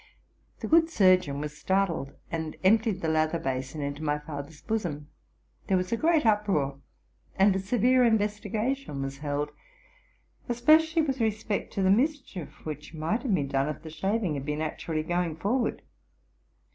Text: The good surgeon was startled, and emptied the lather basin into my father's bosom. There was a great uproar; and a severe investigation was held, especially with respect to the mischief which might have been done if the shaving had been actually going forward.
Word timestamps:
The 0.61 0.67
good 0.67 0.89
surgeon 0.89 1.39
was 1.41 1.55
startled, 1.55 2.15
and 2.31 2.57
emptied 2.63 3.01
the 3.01 3.07
lather 3.07 3.37
basin 3.37 3.83
into 3.83 4.01
my 4.01 4.17
father's 4.17 4.59
bosom. 4.63 5.09
There 5.67 5.77
was 5.77 5.91
a 5.91 5.95
great 5.95 6.25
uproar; 6.25 6.79
and 7.35 7.55
a 7.55 7.59
severe 7.59 8.03
investigation 8.03 9.03
was 9.03 9.19
held, 9.19 9.51
especially 10.49 11.03
with 11.03 11.21
respect 11.21 11.71
to 11.73 11.83
the 11.83 11.91
mischief 11.91 12.65
which 12.65 12.95
might 12.95 13.21
have 13.21 13.35
been 13.35 13.47
done 13.49 13.69
if 13.69 13.83
the 13.83 13.91
shaving 13.91 14.33
had 14.33 14.43
been 14.47 14.59
actually 14.61 15.03
going 15.03 15.35
forward. 15.35 15.83